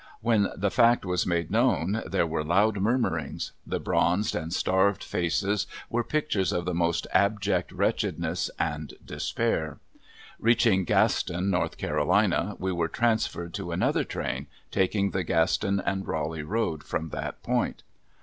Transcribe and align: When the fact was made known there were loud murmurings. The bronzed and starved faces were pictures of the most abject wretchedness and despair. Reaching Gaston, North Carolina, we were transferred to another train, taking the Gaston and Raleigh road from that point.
When 0.21 0.49
the 0.55 0.71
fact 0.71 1.05
was 1.05 1.27
made 1.27 1.51
known 1.51 2.01
there 2.07 2.25
were 2.25 2.43
loud 2.43 2.79
murmurings. 2.79 3.51
The 3.67 3.79
bronzed 3.79 4.33
and 4.33 4.51
starved 4.51 5.03
faces 5.03 5.67
were 5.91 6.03
pictures 6.03 6.51
of 6.51 6.65
the 6.65 6.73
most 6.73 7.05
abject 7.13 7.71
wretchedness 7.71 8.49
and 8.57 8.95
despair. 9.05 9.77
Reaching 10.39 10.85
Gaston, 10.85 11.51
North 11.51 11.77
Carolina, 11.77 12.55
we 12.57 12.71
were 12.71 12.87
transferred 12.87 13.53
to 13.53 13.71
another 13.71 14.03
train, 14.03 14.47
taking 14.71 15.11
the 15.11 15.23
Gaston 15.23 15.79
and 15.79 16.07
Raleigh 16.07 16.41
road 16.41 16.83
from 16.83 17.09
that 17.09 17.43
point. 17.43 17.83